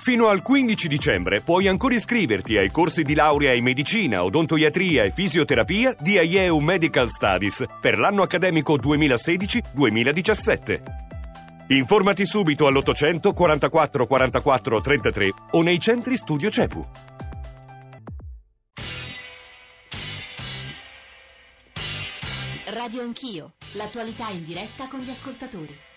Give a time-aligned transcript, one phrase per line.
[0.00, 5.10] Fino al 15 dicembre puoi ancora iscriverti ai corsi di laurea in medicina, odontoiatria e
[5.10, 10.80] fisioterapia di IEU Medical Studies per l'anno accademico 2016-2017.
[11.68, 16.86] Informati subito all'800 44 44 33 o nei centri studio CEPU.
[22.68, 25.88] Radio Anch'io, l'attualità in diretta con gli ascoltatori.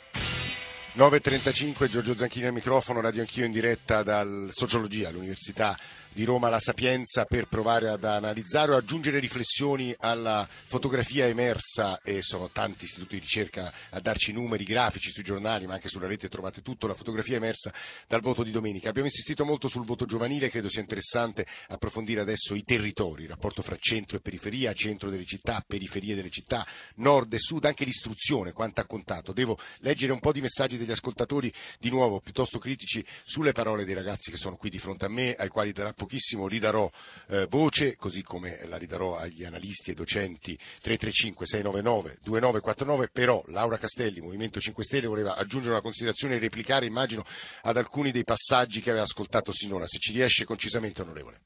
[0.95, 5.75] 9.35 Giorgio Zanchini al microfono, radio anch'io in diretta dal Sociologia, all'Università
[6.13, 12.21] di Roma La Sapienza per provare ad analizzare o aggiungere riflessioni alla fotografia emersa e
[12.21, 16.29] sono tanti istituti di ricerca a darci numeri grafici sui giornali ma anche sulla rete
[16.29, 17.73] trovate tutto, la fotografia emersa
[18.07, 18.89] dal voto di domenica.
[18.89, 23.63] Abbiamo insistito molto sul voto giovanile, credo sia interessante approfondire adesso i territori, il rapporto
[23.63, 28.51] fra centro e periferia, centro delle città, periferie delle città, nord e sud, anche l'istruzione,
[28.51, 29.33] quanto ha contato.
[29.33, 33.95] Devo leggere un po' di messaggi degli ascoltatori di nuovo piuttosto critici sulle parole dei
[33.95, 36.89] ragazzi che sono qui di fronte a me, ai quali darà pochissimo ridarò
[37.29, 43.77] eh, voce, così come la ridarò agli analisti e docenti 335 699 2949, però Laura
[43.77, 47.23] Castelli, Movimento 5 Stelle, voleva aggiungere una considerazione e replicare, immagino,
[47.63, 49.85] ad alcuni dei passaggi che aveva ascoltato sinora.
[49.87, 51.39] Se ci riesce concisamente, onorevole.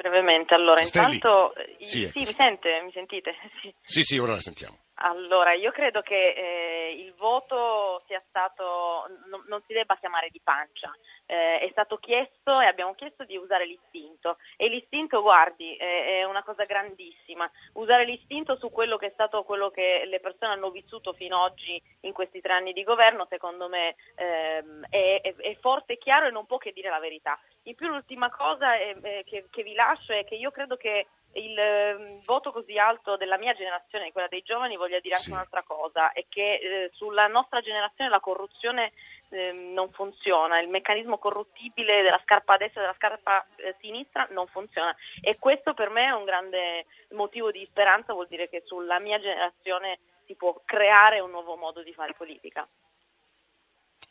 [0.00, 1.14] Brevemente, allora, Castelli?
[1.16, 1.54] intanto...
[1.56, 2.18] eh, Sì, ecco.
[2.18, 2.80] sì, mi sente?
[2.84, 3.32] Mi sentite?
[3.84, 4.78] Sì, sì, ora la sentiamo.
[5.02, 10.40] Allora, io credo che eh, il voto sia stato, non, non si debba chiamare di
[10.42, 10.94] pancia,
[11.30, 14.36] Eh, è stato chiesto e abbiamo chiesto di usare l'istinto.
[14.56, 19.44] E l'istinto, guardi, è, è una cosa grandissima, usare l'istinto su quello che è stato
[19.44, 23.26] quello che le persone hanno vissuto fino ad oggi in questi tre anni di governo,
[23.30, 26.98] secondo me ehm, è, è- è forte e chiaro e non può che dire la
[26.98, 27.38] verità.
[27.64, 31.06] In più l'ultima cosa è- è che, che vi lascio è che io credo che
[31.34, 35.32] il ehm, voto così alto della mia generazione, quella dei giovani, voglia dire anche Sì.
[35.32, 38.92] un'altra cosa, è che eh, sulla nostra generazione la corruzione
[39.30, 44.46] ehm, non funziona, il meccanismo corruttibile della scarpa destra e della scarpa eh, sinistra non
[44.48, 48.98] funziona e questo per me è un grande motivo di speranza, vuol dire che sulla
[48.98, 52.66] mia generazione si può creare un nuovo modo di fare politica.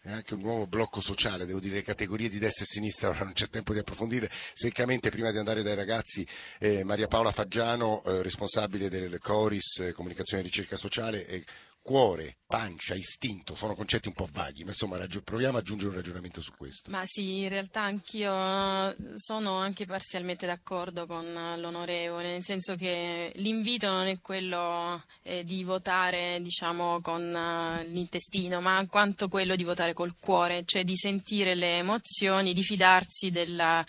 [0.01, 3.33] È anche un nuovo blocco sociale, devo dire, categorie di destra e sinistra, ora non
[3.33, 4.29] c'è tempo di approfondire.
[4.53, 6.25] Seccamente, prima di andare dai ragazzi,
[6.57, 11.43] eh, Maria Paola Faggiano, eh, responsabile del Coris, eh, Comunicazione e Ricerca Sociale,
[11.81, 15.95] cuore, pancia, istinto, sono concetti un po' vaghi, ma insomma ragio- proviamo ad aggiungere un
[15.95, 16.89] ragionamento su questo.
[16.89, 22.75] Ma sì, in realtà anch'io eh, sono anche parzialmente d'accordo con eh, l'onorevole, nel senso
[22.75, 29.55] che l'invito non è quello eh, di votare, diciamo, con eh, l'intestino, ma quanto quello
[29.55, 33.85] di votare col cuore, cioè di sentire le emozioni, di fidarsi della,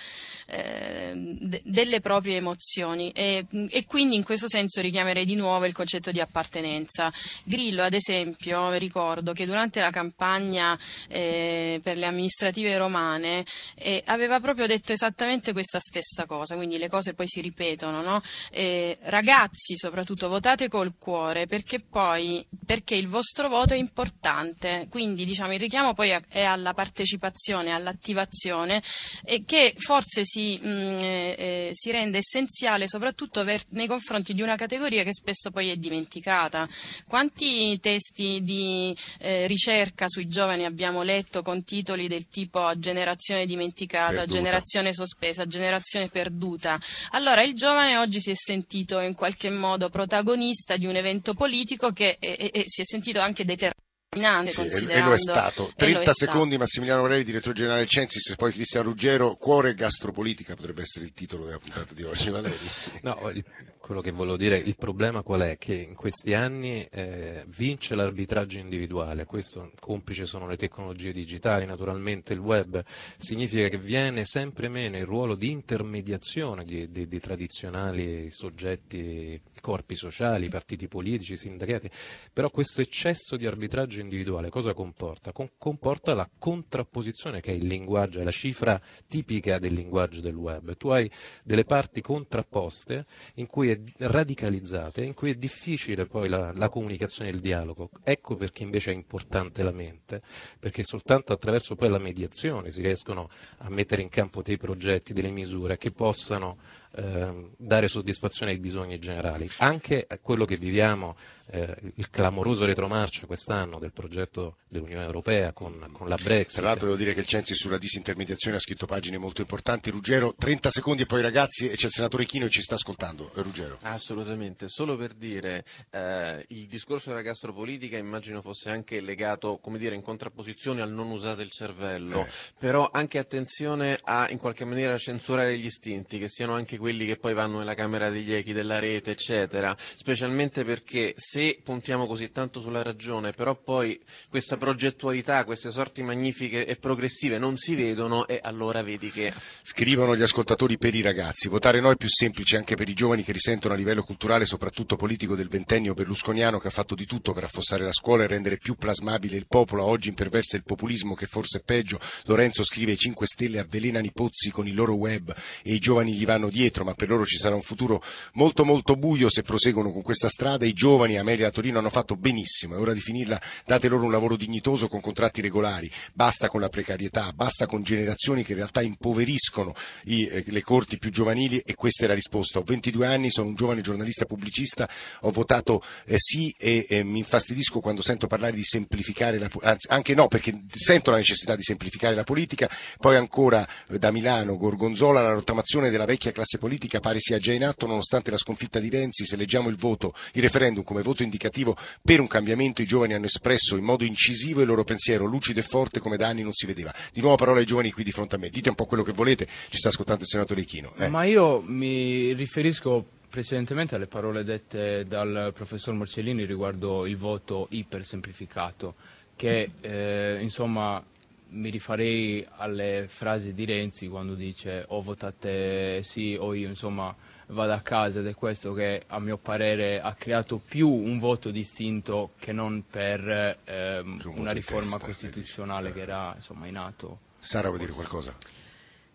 [0.46, 3.10] eh, de- delle proprie emozioni.
[3.12, 7.12] E, e quindi in questo senso richiamerei di nuovo il concetto di appartenenza.
[7.44, 10.78] Grillo, ad esempio, ricordo che durante la campagna
[11.08, 16.88] eh, per le amministrative romane eh, aveva proprio detto esattamente questa stessa cosa, quindi le
[16.88, 18.22] cose poi si ripetono, no?
[18.52, 25.24] Eh, ragazzi, soprattutto votate col cuore perché poi perché il vostro voto è importante, quindi
[25.24, 28.82] diciamo il richiamo poi è- alla partecipazione, all'attivazione
[29.24, 34.42] e che forse si, mh, eh, eh, si rende essenziale soprattutto ver- nei confronti di
[34.42, 36.68] una categoria che spesso poi è dimenticata.
[37.06, 44.20] Quanti testi di eh, ricerca sui giovani abbiamo letto con titoli del tipo generazione dimenticata,
[44.20, 44.36] Perduta.
[44.36, 46.78] generazione sospesa, generazione perduta?
[47.10, 51.92] Allora il giovane oggi si è sentito in qualche modo protagonista di un evento politico
[51.92, 54.50] che eh, eh, si è sentito anche determinante.
[54.50, 55.62] Sì, e, e lo è stato.
[55.62, 56.32] e lo 30 è stato.
[56.32, 60.82] secondi Massimiliano Valeri, direttore generale del Censis, e poi Cristian Ruggero, cuore e gastropolitica potrebbe
[60.82, 62.30] essere il titolo della puntata di oggi.
[62.30, 62.56] Valeri.
[63.02, 63.42] No, voglio-
[63.90, 65.58] quello che volevo dire, il problema qual è?
[65.58, 72.32] Che in questi anni eh, vince l'arbitraggio individuale, questo complice sono le tecnologie digitali, naturalmente
[72.32, 72.80] il web,
[73.16, 79.94] significa che viene sempre meno il ruolo di intermediazione di, di- di tradizionali soggetti, corpi
[79.94, 81.90] sociali, partiti politici, sindacati,
[82.32, 85.32] però questo eccesso di arbitraggio individuale cosa comporta?
[85.32, 90.34] Com- comporta la contrapposizione che è il linguaggio, è la cifra tipica del linguaggio del
[90.34, 90.76] web.
[90.76, 91.10] Tu hai
[91.44, 97.30] delle parti contrapposte in cui è radicalizzate, in cui è difficile poi la, la comunicazione
[97.30, 97.90] e il dialogo.
[98.02, 100.22] Ecco perché invece è importante la mente,
[100.58, 105.30] perché soltanto attraverso poi la mediazione si riescono a mettere in campo dei progetti, delle
[105.30, 106.58] misure che possano
[106.96, 109.48] ehm, dare soddisfazione ai bisogni generali.
[109.58, 111.16] Anche quello che viviamo
[111.50, 116.58] eh, il clamoroso retromarcia quest'anno del progetto dell'Unione Europea con, con la Brexit.
[116.58, 119.90] Tra l'altro devo dire che il Censi sulla disintermediazione ha scritto pagine molto importanti.
[119.90, 123.32] Ruggero, 30 secondi e poi ragazzi, e c'è il senatore Chino che ci sta ascoltando.
[123.34, 123.78] Eh, Ruggero.
[123.82, 129.94] Assolutamente, solo per dire, eh, il discorso della gastropolitica immagino fosse anche legato, come dire,
[129.94, 132.30] in contrapposizione al non usare il cervello, Eh.
[132.58, 137.16] però anche attenzione a in qualche maniera censurare gli istinti, che siano anche quelli che
[137.16, 142.60] poi vanno nella camera degli echi della rete, eccetera, specialmente perché se puntiamo così tanto
[142.60, 143.98] sulla ragione, però poi
[144.28, 149.32] questa progettualità, queste sorti magnifiche e progressive non si vedono e allora vedi che
[149.62, 151.48] Scrivono gli ascoltatori per i ragazzi.
[151.48, 154.96] Votare no è più semplice anche per i giovani che risentono a livello culturale, soprattutto
[154.96, 158.58] politico, del ventennio berlusconiano che ha fatto di tutto per affossare la scuola e rendere
[158.58, 159.84] più plasmabile il popolo.
[159.84, 161.98] Oggi imperversa il populismo che forse è peggio.
[162.24, 166.12] Lorenzo scrive i 5 Stelle avvelenano i pozzi con il loro web e i giovani
[166.12, 168.02] gli vanno dietro, ma per loro ci sarà un futuro
[168.34, 170.64] molto molto buio se proseguono con questa strada.
[170.64, 172.74] I giovani, Amelia e Torino, hanno fatto benissimo.
[172.74, 173.40] È ora di finirla.
[173.64, 175.90] Date loro un lavoro dignitoso con contratti regolari.
[176.12, 179.74] Basta con la precarietà, basta con generazioni che in realtà impoveriscono
[180.04, 182.58] i, eh, le corti più giovanili e questa è la risposta.
[182.58, 184.88] Ho 22 anni, sono un giovane giornalista pubblicista,
[185.22, 189.94] ho votato eh, sì e eh, mi infastidisco quando sento parlare di semplificare la politica,
[189.94, 192.68] anche no perché sento la necessità di semplificare la politica,
[192.98, 197.52] poi ancora eh, da Milano, Gorgonzola, la rottamazione della vecchia classe politica pare sia già
[197.52, 201.09] in atto nonostante la sconfitta di Renzi, se leggiamo il voto, il referendum come voto
[201.18, 205.60] indicativo per un cambiamento i giovani hanno espresso in modo incisivo il loro pensiero, lucido
[205.60, 206.94] e forte come da anni non si vedeva.
[207.12, 209.12] Di nuovo parola ai giovani qui di fronte a me, dite un po' quello che
[209.12, 210.92] volete, ci sta ascoltando il senatore Ichino.
[210.96, 211.08] Eh.
[211.08, 218.94] Ma io mi riferisco precedentemente alle parole dette dal professor Morcellini riguardo il voto ipersemplificato,
[219.36, 221.02] che eh, insomma
[221.50, 227.14] mi rifarei alle frasi di Renzi quando dice o votate sì o io insomma
[227.50, 231.50] vado a casa ed è questo che a mio parere ha creato più un voto
[231.50, 237.18] distinto che non per ehm, una riforma testa, costituzionale che era insomma in atto.
[237.40, 238.34] Sara vuoi dire qualcosa?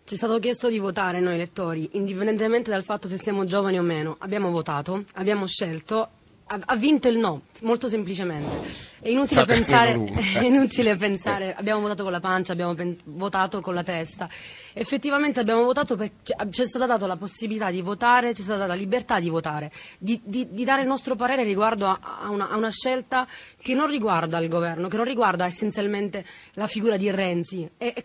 [0.06, 3.82] Ci è stato chiesto di votare noi elettori, indipendentemente dal fatto se siamo giovani o
[3.82, 4.16] meno.
[4.20, 6.10] Abbiamo votato, abbiamo scelto,
[6.48, 8.94] ha, ha vinto il no, molto semplicemente.
[9.00, 9.94] È inutile Fate pensare,
[10.36, 14.30] è inutile pensare, abbiamo votato con la pancia, abbiamo pen- votato con la testa.
[14.74, 18.60] Effettivamente abbiamo votato perché ci è stata data la possibilità di votare, ci è stata
[18.60, 22.30] data la libertà di votare, di, di- di dare il nostro parere riguardo a, a
[22.30, 23.28] una, a una scelta
[23.62, 27.70] che non riguarda il governo, che non riguarda essenzialmente la figura di Renzi.
[27.78, 28.02] È- è-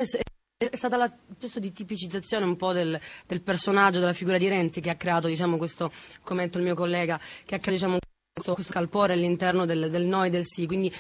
[0.63, 4.83] è stato il processo di tipicizzazione un po' del, del personaggio, della figura di Renzi
[4.83, 5.91] che ha creato, diciamo, questo,
[6.23, 7.99] come ha detto il mio collega, che ha creato diciamo,
[8.41, 10.67] questo, questo calpore all'interno del, del no e del sì.
[10.67, 10.93] Quindi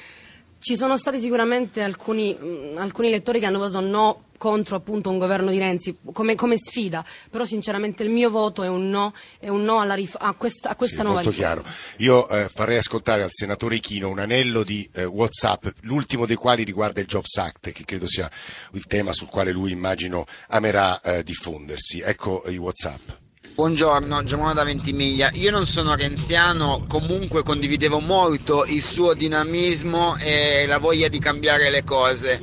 [0.58, 5.18] ci sono stati sicuramente alcuni, mh, alcuni elettori che hanno votato no contro appunto un
[5.18, 9.48] governo di Renzi come, come sfida, però sinceramente il mio voto è un no, è
[9.50, 11.38] un no alla rif- a, questa, a questa Sì, nuova riforma.
[11.38, 11.64] chiaro.
[11.98, 16.64] Io eh, farei ascoltare al senatore Ichino un anello di eh, Whatsapp, l'ultimo dei quali
[16.64, 18.30] riguarda il Jobs Act, che credo sia
[18.72, 22.00] il tema sul quale lui immagino amerà eh, diffondersi.
[22.00, 23.19] Ecco i Whatsapp.
[23.60, 25.28] Buongiorno, Giacomo da Ventimiglia.
[25.34, 31.68] Io non sono renziano, comunque condividevo molto il suo dinamismo e la voglia di cambiare
[31.68, 32.40] le cose.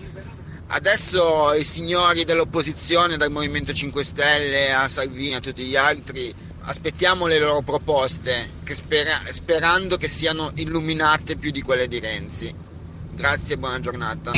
[0.67, 6.31] Adesso i signori dell'opposizione, dal Movimento 5 Stelle a Salvini a tutti gli altri,
[6.65, 12.53] aspettiamo le loro proposte, che spera- sperando che siano illuminate più di quelle di Renzi.
[13.15, 14.33] Grazie e buona giornata.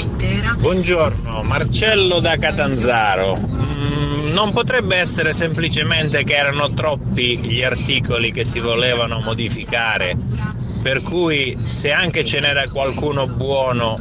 [0.57, 3.68] Buongiorno, Marcello da Catanzaro.
[3.79, 10.17] Mm, non potrebbe essere semplicemente che erano troppi gli articoli che si volevano modificare,
[10.81, 13.97] per cui se anche ce n'era qualcuno buono,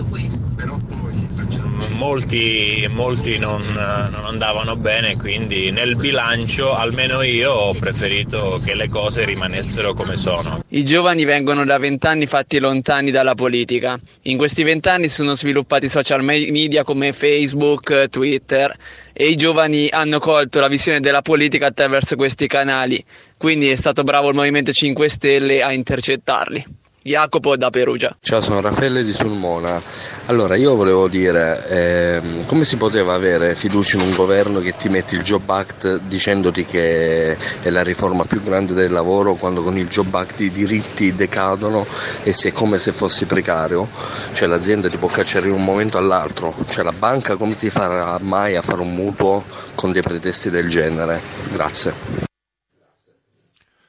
[1.99, 8.89] molti, molti non, non andavano bene, quindi nel bilancio almeno io ho preferito che le
[8.89, 10.63] cose rimanessero come sono.
[10.69, 13.99] I giovani vengono da vent'anni fatti lontani dalla politica.
[14.23, 18.75] In questi vent'anni sono sviluppati social me- media come Facebook, Twitter
[19.13, 23.05] e i giovani hanno colto la visione della politica attraverso questi canali.
[23.37, 26.87] Quindi è stato bravo il Movimento 5 Stelle a intercettarli.
[27.03, 28.17] Jacopo da Perugia.
[28.21, 29.81] Ciao, sono Raffaele di Sulmona.
[30.27, 34.89] Allora, io volevo dire, ehm, come si poteva avere fiducia in un governo che ti
[34.89, 39.79] mette il Job Act dicendoti che è la riforma più grande del lavoro quando con
[39.79, 41.87] il Job Act i diritti decadono
[42.23, 43.89] e sei come se fossi precario?
[44.33, 46.55] Cioè l'azienda ti può cacciare in un momento all'altro.
[46.69, 50.69] Cioè la banca come ti farà mai a fare un mutuo con dei pretesti del
[50.69, 51.21] genere?
[51.53, 52.28] Grazie.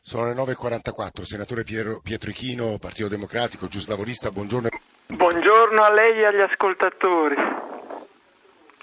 [0.09, 4.69] Sono le 9.44, senatore Piero, Pietro Ichino, Partito Democratico, giuslavorista, buongiorno.
[5.05, 7.35] Buongiorno a lei e agli ascoltatori.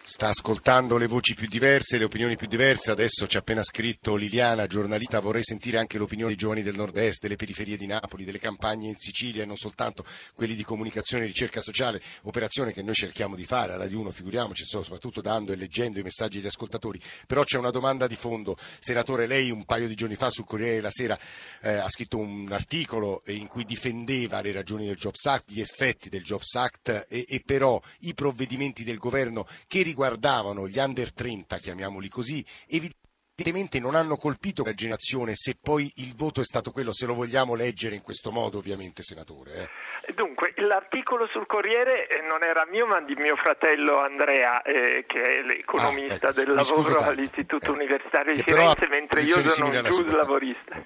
[0.08, 2.92] Sta ascoltando le voci più diverse, le opinioni più diverse.
[2.92, 7.20] Adesso ci ha appena scritto Liliana, giornalista, vorrei sentire anche l'opinione dei giovani del nord-est,
[7.22, 11.26] delle periferie di Napoli, delle campagne in Sicilia e non soltanto quelli di comunicazione e
[11.26, 15.56] ricerca sociale, operazione che noi cerchiamo di fare a Radio 1, figuriamoci, soprattutto dando e
[15.56, 17.00] leggendo i messaggi degli ascoltatori.
[17.26, 18.56] Però c'è una domanda di fondo.
[18.78, 21.18] Senatore, lei un paio di giorni fa sul Corriere della Sera
[21.62, 26.08] eh, ha scritto un articolo in cui difendeva le ragioni del Jobs Act, gli effetti
[26.08, 31.56] del Jobs Act e, e però i provvedimenti del governo che riguardavano gli under 30,
[31.56, 36.92] chiamiamoli così, evidentemente non hanno colpito la generazione se poi il voto è stato quello,
[36.92, 39.70] se lo vogliamo leggere in questo modo ovviamente, senatore.
[40.06, 40.12] Eh.
[40.12, 45.20] Dunque, l'articolo sul Corriere eh, non era mio ma di mio fratello Andrea, eh, che
[45.20, 49.82] è l'economista ah, ecco, del lavoro all'Istituto eh, Universitario di Firenze, mentre io sono un
[49.82, 50.76] gius lavorista.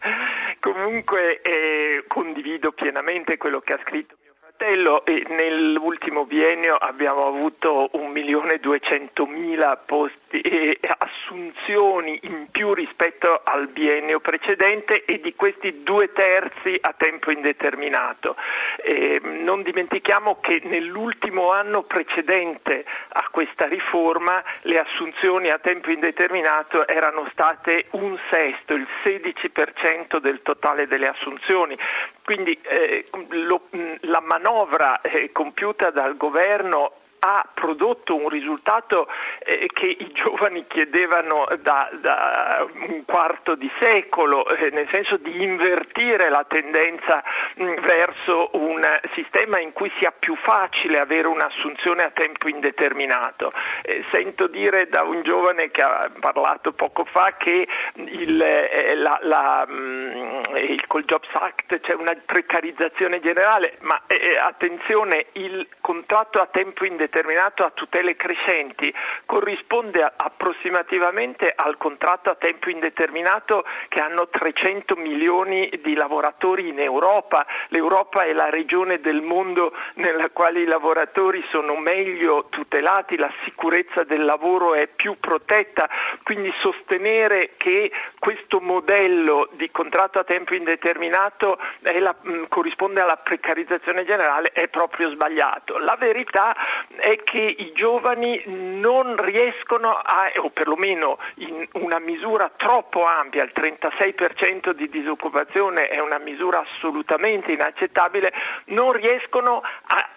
[0.60, 4.14] Comunque eh, condivido pienamente quello che ha scritto
[4.60, 15.04] Castello nell'ultimo biennio abbiamo avuto 1.200.000 posti e assunzioni in più rispetto al biennio precedente
[15.04, 18.36] e di questi due terzi a tempo indeterminato.
[18.76, 26.86] Eh, non dimentichiamo che nell'ultimo anno precedente a questa riforma le assunzioni a tempo indeterminato
[26.86, 31.76] erano state un sesto, il 16% del totale delle assunzioni.
[32.24, 33.68] Quindi eh, lo,
[34.02, 39.06] la manovra eh, compiuta dal governo ha prodotto un risultato
[39.40, 45.42] eh, che i giovani chiedevano da, da un quarto di secolo, eh, nel senso di
[45.42, 47.22] invertire la tendenza
[47.54, 48.80] mh, mm, verso un
[49.14, 53.52] sistema in cui sia più facile avere un'assunzione a tempo indeterminato.
[53.82, 59.18] Eh, sento dire da un giovane che ha parlato poco fa che il, eh, la,
[59.22, 65.66] la, mh, mm, il, col Jobs Act c'è una precarizzazione generale, ma eh, attenzione, il
[65.80, 68.94] contratto a tempo indeterminato determinato a tutele crescenti
[69.26, 77.44] corrisponde approssimativamente al contratto a tempo indeterminato che hanno 300 milioni di lavoratori in Europa.
[77.68, 84.04] L'Europa è la regione del mondo nella quale i lavoratori sono meglio tutelati, la sicurezza
[84.04, 85.88] del lavoro è più protetta,
[86.22, 94.04] quindi sostenere che questo modello di contratto a tempo indeterminato la, mh, corrisponde alla precarizzazione
[94.04, 95.78] generale è proprio sbagliato.
[95.78, 96.54] La verità
[97.00, 103.52] è che i giovani non riescono a, o perlomeno in una misura troppo ampia, il
[103.54, 108.32] 36% di disoccupazione è una misura assolutamente inaccettabile,
[108.66, 110.08] non riescono a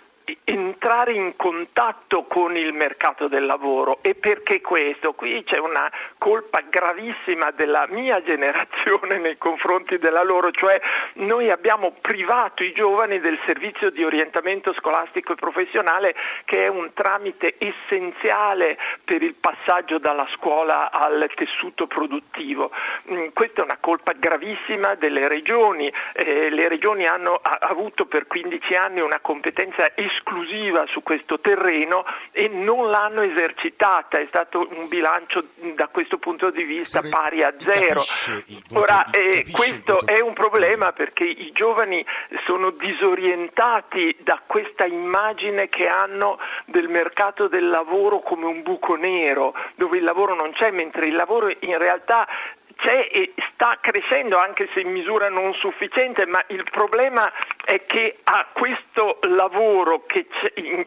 [0.44, 5.14] entrare in contatto con il mercato del lavoro e perché questo?
[5.14, 10.80] Qui c'è una colpa gravissima della mia generazione nei confronti della loro, cioè
[11.16, 16.16] noi abbiamo privato i giovani del servizio di orientamento scolastico e professionale
[16.46, 22.72] che è un tramite essenziale per il passaggio dalla scuola al tessuto produttivo.
[23.12, 28.76] Mm, questa è una colpa gravissima delle regioni, eh, le regioni hanno avuto per 15
[28.76, 35.46] anni una competenza esclusiva su questo terreno e non l'hanno esercitata, è stato un bilancio
[35.76, 38.02] da questo punto di vista pari a zero.
[38.74, 42.06] Ora, eh, questo è un problema perché i giovani
[42.46, 49.54] sono disorientati da questa immagine che hanno del mercato del lavoro come un buco nero,
[49.76, 52.28] dove il lavoro non c'è, mentre il lavoro in realtà
[52.76, 57.32] c'è e sta crescendo anche se in misura non sufficiente, ma il problema
[57.64, 60.86] è che a questo lavoro che in,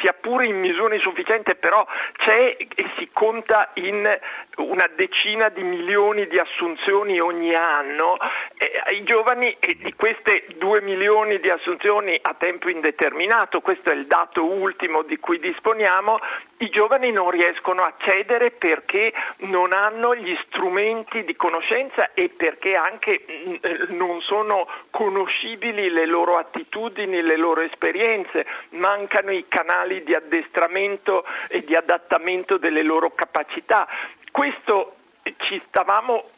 [0.00, 4.18] sia pure in misura insufficiente però c'è e si conta in
[4.56, 8.16] una decina di milioni di assunzioni ogni anno,
[8.56, 13.94] eh, ai giovani e di queste due milioni di assunzioni a tempo indeterminato, questo è
[13.94, 16.18] il dato ultimo di cui disponiamo,
[16.58, 22.74] i giovani non riescono a cedere perché non hanno gli strumenti di conoscenza e perché
[22.74, 30.02] anche mm, eh, non sono conoscibili le loro attitudini, le loro esperienze, mancano i canali
[30.02, 33.86] di addestramento e di adattamento delle loro capacità.
[34.30, 34.96] Questo
[35.38, 36.30] ci stavamo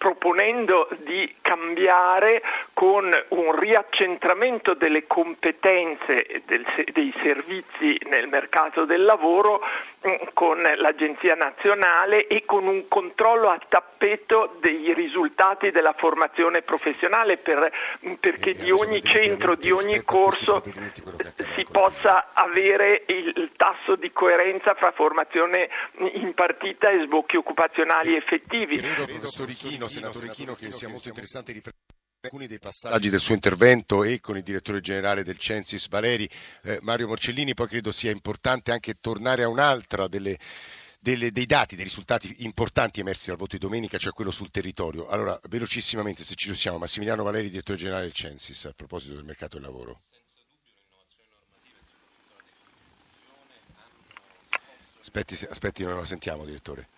[0.00, 2.40] proponendo di cambiare
[2.72, 12.26] con un riaccentramento delle competenze dei servizi nel mercato del lavoro mm, con l'Agenzia nazionale
[12.28, 17.70] e con un controllo a tappeto dei risultati della formazione professionale per,
[18.06, 20.62] mm, perché di ogni centro, di ogni corso
[21.54, 25.68] si possa avere il tasso di coerenza fra formazione
[26.14, 28.78] impartita e sbocchi occupazionali effettivi.
[28.78, 29.04] Credo,
[29.90, 31.84] senatore Ichino, che sia molto interessante riprendere.
[32.22, 36.28] alcuni dei passaggi del suo intervento e con il direttore generale del Censis Valeri,
[36.62, 40.38] eh, Mario Morcellini, poi credo sia importante anche tornare a un'altra delle,
[41.00, 45.08] delle, dei dati, dei risultati importanti emersi dal voto di domenica, cioè quello sul territorio.
[45.08, 49.56] Allora, velocissimamente, se ci riusciamo, Massimiliano Valeri, direttore generale del Censis, a proposito del mercato
[49.56, 49.98] del lavoro.
[55.00, 56.88] Aspetti, aspetti, non la sentiamo, direttore.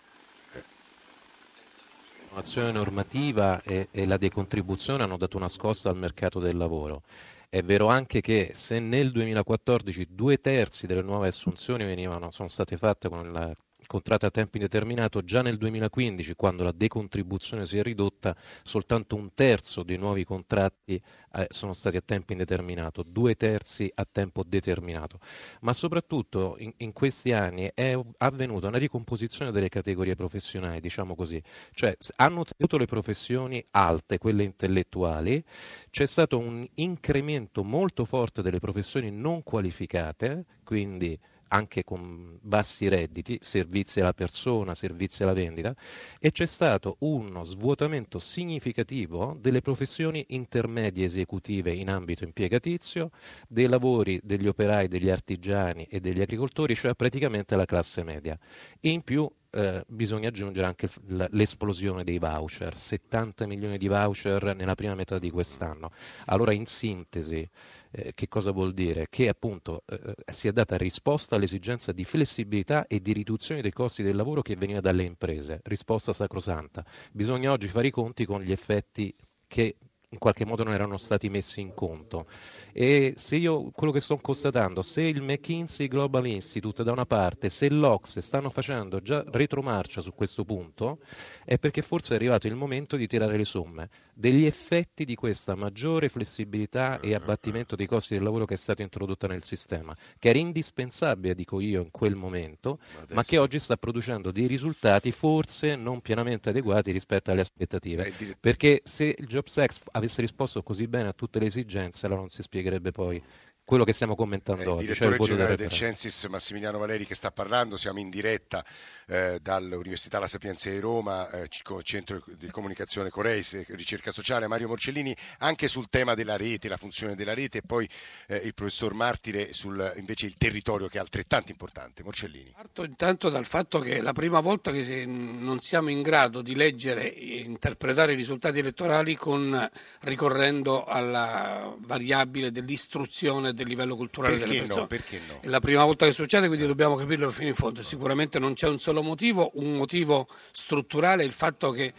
[2.33, 7.03] L'innovazione normativa e, e, la decontribuzione hanno dato una scossa al mercato del lavoro.
[7.47, 12.75] È vero anche che se nel 2014 due terzi delle nuove assunzioni venivano, sono state
[12.75, 13.55] fatte con la
[13.93, 19.35] contratti a tempo indeterminato, già nel 2015, quando la decontribuzione si è ridotta, soltanto un
[19.35, 20.99] terzo dei nuovi contratti
[21.33, 25.19] eh, sono stati a tempo indeterminato, due terzi a tempo determinato.
[25.61, 31.39] Ma soprattutto in, in questi anni è avvenuta una ricomposizione delle categorie professionali, diciamo così,
[31.75, 35.43] cioè hanno tenuto le professioni alte, quelle intellettuali,
[35.91, 41.15] c'è stato un incremento molto forte delle professioni non qualificate, quindi
[41.53, 45.75] anche con bassi redditi, servizi alla persona, servizi alla vendita,
[46.19, 53.11] e c'è stato uno svuotamento significativo delle professioni intermedie esecutive in ambito impiegatizio,
[53.47, 58.37] dei lavori degli operai, degli artigiani e degli agricoltori, cioè praticamente la classe media.
[58.81, 60.89] In più eh, bisogna aggiungere anche
[61.29, 65.91] l'esplosione dei voucher, 70 milioni di voucher nella prima metà di quest'anno.
[66.25, 67.47] Allora in sintesi
[67.91, 69.07] eh, che cosa vuol dire?
[69.09, 74.01] Che appunto eh, si è data risposta all'esigenza di flessibilità e di riduzione dei costi
[74.01, 76.83] del lavoro che veniva dalle imprese, risposta sacrosanta.
[77.11, 79.15] Bisogna oggi fare i conti con gli effetti
[79.47, 79.75] che
[80.13, 82.27] in qualche modo non erano stati messi in conto.
[82.71, 87.49] E se io quello che sto constatando, se il McKinsey Global Institute da una parte,
[87.49, 90.99] se l'Ox stanno facendo già retromarcia su questo punto,
[91.43, 95.55] è perché forse è arrivato il momento di tirare le somme degli effetti di questa
[95.55, 100.29] maggiore flessibilità e abbattimento dei costi del lavoro che è stata introdotta nel sistema, che
[100.29, 102.79] era indispensabile, dico io, in quel momento,
[103.09, 108.13] ma, ma che oggi sta producendo dei risultati forse non pienamente adeguati rispetto alle aspettative.
[108.39, 112.29] Perché se il Jobs Act avesse risposto così bene a tutte le esigenze, allora non
[112.29, 113.21] si spiegherebbe poi
[113.65, 114.85] quello che stiamo commentando eh, oggi.
[114.85, 118.63] Il cioè direttore generale del Censis Massimiliano Valeri che sta parlando, siamo in diretta
[119.07, 121.47] eh, dall'Università La Sapienza di Roma, eh,
[121.81, 126.77] Centro di Comunicazione Coreis e Ricerca Sociale, Mario Morcellini, anche sul tema della rete, la
[126.77, 127.87] funzione della rete e poi
[128.27, 132.03] eh, il professor Martire sul invece il territorio che è altrettanto importante.
[132.03, 132.51] Morcellini.
[132.55, 136.55] Parto intanto dal fatto che è la prima volta che non siamo in grado di
[136.55, 139.69] leggere e interpretare i risultati elettorali con,
[140.01, 144.81] ricorrendo alla variabile dell'istruzione del livello culturale perché delle persone.
[144.81, 145.39] No, perché no?
[145.41, 147.81] È la prima volta che succede, quindi dobbiamo capirlo fino in fondo.
[147.83, 151.93] Sicuramente non c'è un solo motivo, un motivo strutturale è il fatto che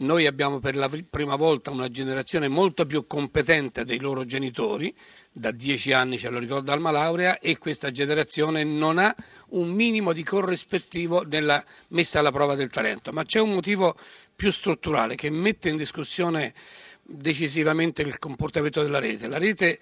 [0.00, 4.94] noi abbiamo per la prima volta una generazione molto più competente dei loro genitori,
[5.30, 9.14] da dieci anni ce lo ricorda Alma Laurea, e questa generazione non ha
[9.48, 13.12] un minimo di corrispettivo nella messa alla prova del talento.
[13.12, 13.94] Ma c'è un motivo
[14.34, 16.54] più strutturale che mette in discussione
[17.02, 19.28] decisivamente il comportamento della rete.
[19.28, 19.78] La rete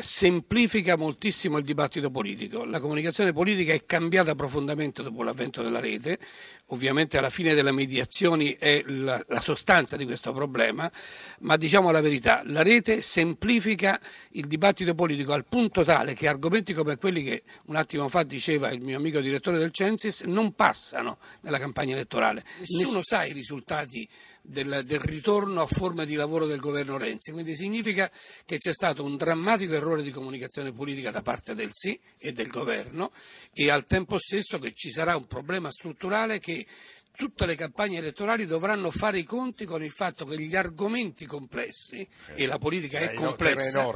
[0.00, 2.64] semplifica moltissimo il dibattito politico.
[2.64, 6.18] La comunicazione politica è cambiata profondamente dopo l'avvento della rete,
[6.66, 10.90] ovviamente alla fine delle mediazioni è la, la sostanza di questo problema,
[11.40, 14.00] ma diciamo la verità, la rete semplifica
[14.32, 18.70] il dibattito politico al punto tale che argomenti come quelli che un attimo fa diceva
[18.70, 22.42] il mio amico direttore del Censis non passano nella campagna elettorale.
[22.58, 24.08] Nessuno sa i risultati
[24.46, 28.10] del, del, ritorno a forme di lavoro del governo Renzi, quindi significa
[28.44, 32.48] che c'è stato un drammatico errore di comunicazione politica da parte del sì e del
[32.48, 33.10] governo
[33.52, 36.66] e al tempo stesso che ci sarà un problema strutturale che
[37.16, 42.06] tutte le campagne elettorali dovranno fare i conti con il fatto che gli argomenti complessi,
[42.34, 43.90] e la politica è complessa,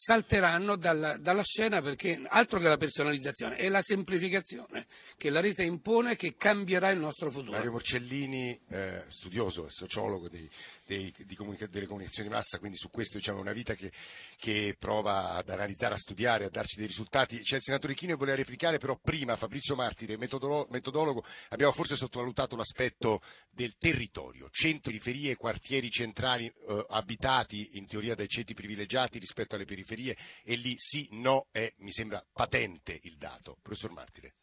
[0.00, 5.64] salteranno dalla, dalla, scena perché altro che la personalizzazione, è la semplificazione che la rete
[5.64, 7.52] impone che cambierà il nostro futuro.
[7.56, 10.48] Mario Morcellini, eh, studioso e sociologo dei,
[10.86, 13.90] dei, comunica- delle comunicazioni di massa, quindi su questo diciamo, una vita che,
[14.36, 17.40] che, prova ad analizzare, a studiare, a darci dei risultati.
[17.40, 21.96] C'è il senatore Chino che voleva replicare, però prima Fabrizio Martire, metodolo- metodologo, abbiamo forse
[21.96, 29.18] sottovalutato l'aspetto del territorio, centri, periferie, quartieri centrali eh, abitati in teoria dai ceti privilegiati
[29.18, 33.58] rispetto alle periferie periferie e lì sì, no, è, mi sembra patente il dato.
[33.62, 34.34] Professor Martire.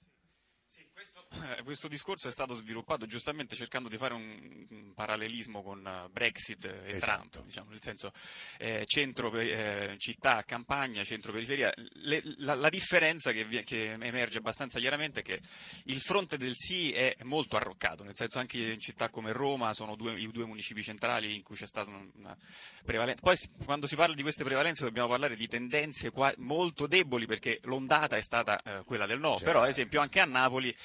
[1.58, 6.10] Eh, questo discorso è stato sviluppato giustamente cercando di fare un, un parallelismo con uh,
[6.12, 7.30] Brexit e esatto.
[7.30, 8.12] Trump, diciamo, nel senso
[8.58, 11.71] eh, centro, eh, città, campagna, centro, periferia.
[11.76, 15.39] Le, la, la, differenza che, che, emerge abbastanza chiaramente è che
[15.86, 19.95] il fronte del sì è molto arroccato, nel senso anche in città come Roma sono
[19.95, 22.38] due, i due municipi centrali in cui c'è stata una
[22.84, 23.21] prevalenza.
[23.21, 27.60] Poi quando si parla di queste prevalenze dobbiamo parlare di tendenze qua, molto deboli perché
[27.63, 29.45] l'ondata è stata eh, quella del no, certo.
[29.45, 30.76] però ad esempio anche a Napoli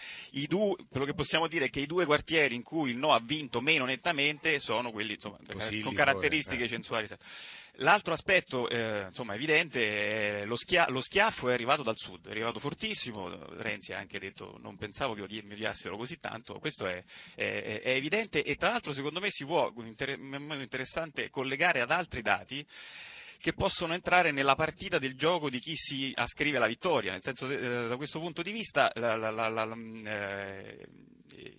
[0.47, 3.21] due, quello che possiamo dire è che i due quartieri in cui il no ha
[3.21, 5.39] vinto meno nettamente sono quelli insomma,
[5.83, 6.69] con caratteristiche eh.
[6.69, 7.07] censuali.
[7.75, 12.31] L'altro aspetto eh, insomma, evidente è lo, schia- lo, schiaffo è arrivato dal sud, è
[12.31, 17.03] arrivato fortissimo, Renzi ha anche detto non pensavo che mi odiassero così tanto, questo è,
[17.35, 21.91] è, è, evidente e tra l'altro secondo me si può, in modo interessante, collegare ad
[21.91, 22.67] altri dati
[23.41, 27.49] che possono entrare nella partita del gioco di chi si ascrive la vittoria, nel senso
[27.49, 30.89] eh, da questo punto di vista la, la, la, eh,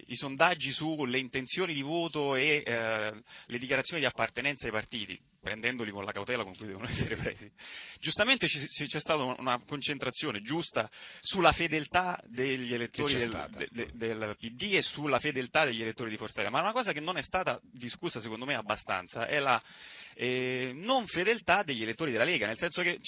[0.08, 5.90] i sondaggi sulle intenzioni di voto e eh, le dichiarazioni di appartenenza ai partiti prendendoli
[5.90, 7.52] con la cautela con cui devono essere presi.
[8.00, 10.90] Giustamente c'è stata una concentrazione giusta
[11.20, 16.42] sulla fedeltà degli elettori del, de, del, PD e sulla fedeltà degli elettori di Forza
[16.42, 19.60] Italia, ma una cosa che non è stata discussa secondo me abbastanza è la
[20.16, 23.00] eh, non fedeltà degli elettori della Lega, nel senso che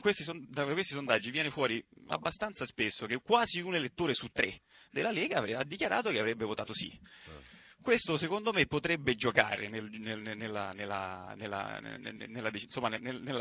[0.00, 5.10] questi, da questi sondaggi viene fuori abbastanza spesso che quasi un elettore su tre della
[5.10, 6.90] Lega ha dichiarato che avrebbe votato sì.
[7.88, 11.34] Questo secondo me potrebbe giocare nel, nel, nella, nella,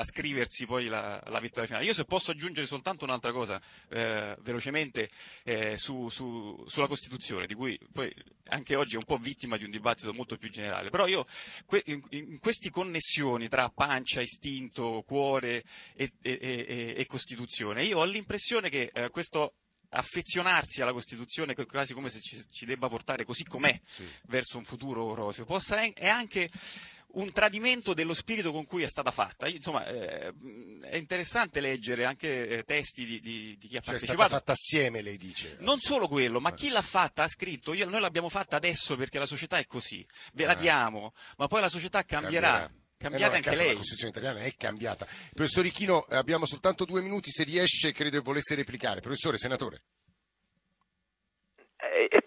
[0.06, 1.84] scriversi poi la, la, vittoria finale.
[1.84, 5.10] Io se posso aggiungere soltanto un'altra cosa eh, velocemente
[5.44, 8.10] eh, su, su, sulla Costituzione, di cui poi
[8.46, 11.26] anche oggi è un po' vittima di un dibattito molto più generale, però io
[11.84, 18.06] in, in queste connessioni tra pancia, istinto, cuore e, e, e, e Costituzione, io ho
[18.06, 19.56] l'impressione che eh, questo
[19.90, 24.06] affezionarsi alla Costituzione quasi come se ci, ci debba portare così com'è sì.
[24.28, 26.50] verso un futuro roseo, possa, è anche
[27.18, 29.48] un tradimento dello spirito con cui è stata fatta.
[29.48, 30.34] Insomma, eh,
[30.82, 34.22] è interessante leggere anche eh, testi di, di, di, chi ha cioè, partecipato.
[34.22, 35.58] È stata fatta assieme, lei dice.
[35.62, 39.20] Non solo quello, ma chi l'ha fatta ha scritto, io, noi l'abbiamo fatta adesso perché
[39.20, 40.56] la società è così, ve la ah.
[40.56, 42.50] diamo, ma poi la società cambierà.
[42.50, 42.77] cambierà.
[42.98, 43.68] Cambiata eh no, anche lei.
[43.68, 45.06] La Costituzione italiana è cambiata.
[45.34, 49.02] Professor Ichino, abbiamo soltanto due minuti, se riesce credo che volesse replicare.
[49.02, 49.82] Professore, senatore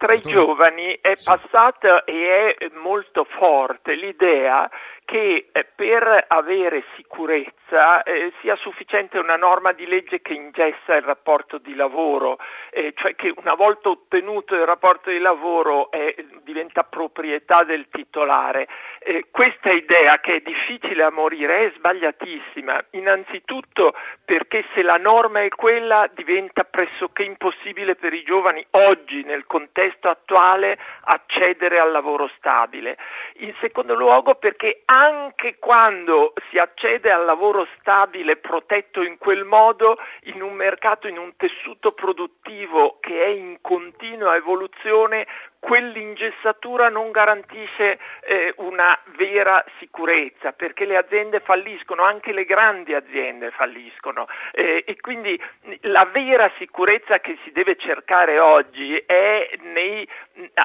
[0.00, 4.66] tra i giovani è passata e è molto forte l'idea
[5.10, 11.02] che eh, per avere sicurezza eh, sia sufficiente una norma di legge che ingessa il
[11.02, 12.38] rapporto di lavoro,
[12.70, 18.68] eh, cioè che una volta ottenuto il rapporto di lavoro eh, diventa proprietà del titolare.
[19.00, 23.94] Eh, questa idea che è difficile a morire è sbagliatissima, innanzitutto
[24.24, 30.08] perché se la norma è quella diventa pressoché impossibile per i giovani oggi nel contesto
[30.08, 32.96] attuale accedere al lavoro stabile.
[33.38, 39.96] In secondo luogo perché anche quando si accede al lavoro stabile protetto in quel modo,
[40.24, 45.26] in un mercato, in un tessuto produttivo che è in continua evoluzione,
[45.60, 53.50] quell'ingessatura non garantisce eh, una vera sicurezza perché le aziende falliscono, anche le grandi aziende
[53.50, 55.40] falliscono eh, e quindi
[55.82, 60.08] la vera sicurezza che si deve cercare oggi è nei,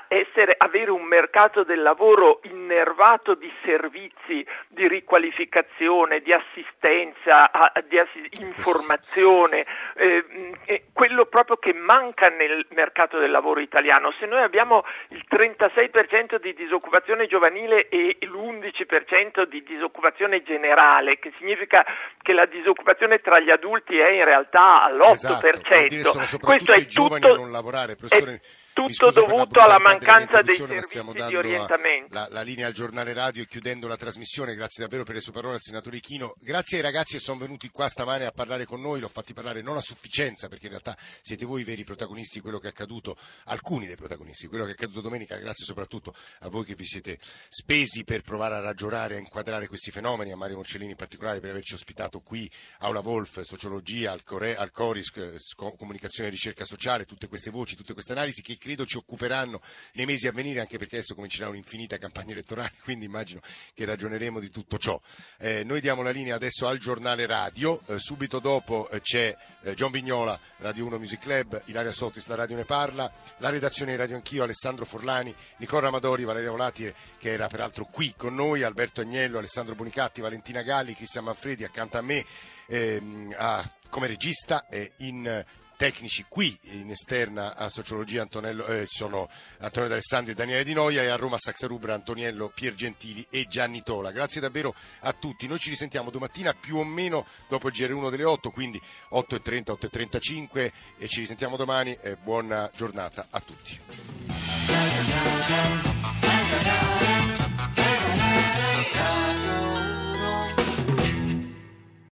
[0.08, 7.52] essere, avere un mercato del lavoro innervato di servizi, di riqualificazione, di assistenza,
[7.88, 14.14] di ass- informazione, eh, quello proprio che manca nel mercato del lavoro italiano.
[14.18, 21.86] Se noi abbiamo il 36% di disoccupazione giovanile e l'11% di disoccupazione generale, che significa
[22.22, 25.96] che la disoccupazione tra gli adulti è in realtà all'8%.
[25.96, 28.34] Esatto, Questo è tutto, a non lavorare, professore.
[28.34, 32.14] È, tutto dovuto alla mancanza dei servizi di orientamento.
[32.14, 35.32] La, la, linea al giornale radio e chiudendo la trasmissione, grazie davvero per le sue
[35.32, 36.36] parole al senatore Ichino.
[36.42, 39.62] Grazie ai ragazzi che sono venuti qua stamane a parlare con noi, l'ho fatti parlare
[39.62, 42.72] non a sufficienza perché in realtà siete voi i veri protagonisti di quello che è
[42.72, 46.76] accaduto, alcuni dei protagonisti, di quello che è accaduto domenica, grazie soprattutto a voi che
[46.76, 50.98] vi siete spesi per provare a ragionare, a inquadrare questi fenomeni, a Mario Morcellini in
[50.98, 55.14] particolare per averci ospitato qui, Aula Wolf, Sociologia, al, Core, al Coris,
[55.56, 59.62] Comunicazione e Ricerca Sociale, tutte queste voci, tutte queste analisi che credo ci occuperanno
[59.94, 63.42] nei mesi a venire, anche perché adesso comincerà un'infinita campagna elettorale, quindi immagino
[63.76, 65.00] che ragioneremo di tutto ciò.
[65.38, 69.76] Eh, noi diamo la linea adesso al giornale radio, eh, subito dopo eh, c'è eh,
[69.76, 73.98] John Vignola, Radio 1 Music Club, Ilaria Sottis, la radio ne parla, la redazione di
[73.98, 79.02] Radio Anch'io, Alessandro Forlani, Nicola Amadori, Valeria Volati, che era peraltro qui con noi, Alberto
[79.02, 82.26] Agnello, Alessandro Bonicatti, Valentina Galli, Cristian Manfredi accanto a me
[82.66, 84.66] ehm, a, come regista
[84.98, 85.46] in
[85.76, 91.04] tecnici qui in esterna a sociologia Antonello, eh, sono Antonio D'Alessandri e Daniele Di Noia
[91.04, 94.12] e a Roma Saxarubra Antoniello Piergentili e Gianni Tola.
[94.12, 95.48] Grazie davvero a tutti.
[95.48, 100.72] Noi ci risentiamo domattina più o meno dopo il GR1 delle 8, quindi 8.30, 8.35
[100.98, 101.98] e ci risentiamo domani.
[102.22, 103.80] Buona giornata a tutti.